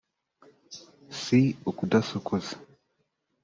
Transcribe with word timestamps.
si 1.21 1.39
ukudasokoza 1.69 2.53